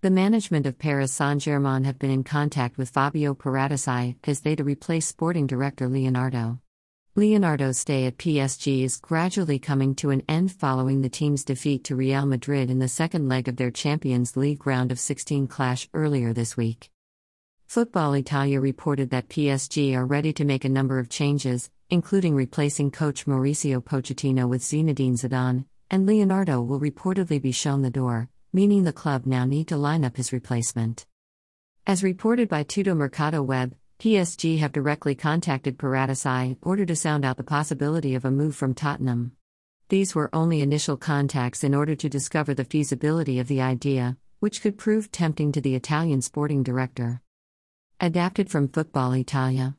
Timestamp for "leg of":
13.28-13.56